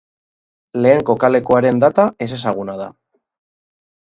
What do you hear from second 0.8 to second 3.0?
Lehen kokalekuaren data ezezaguna da.